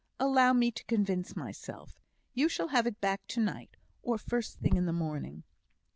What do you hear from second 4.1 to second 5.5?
the first thing in the morning."